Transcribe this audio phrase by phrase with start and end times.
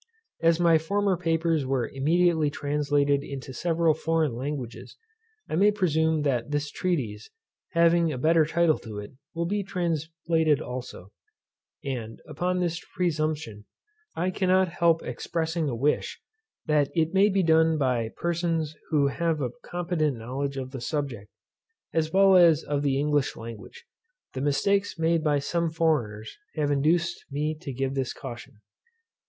[0.41, 4.97] As my former papers were immediately translated into several foreign languages,
[5.47, 7.29] I may presume that this treatise,
[7.73, 11.11] having a better title to it, will be translated also;
[11.83, 13.65] and, upon this presumption,
[14.15, 16.19] I cannot help expressing a wish,
[16.65, 21.29] that it may be done by persons who have a competent knowledge of subject,
[21.93, 23.85] as well as of the English language.
[24.33, 28.61] The mistakes made by some foreigners, have induced me to give this caution.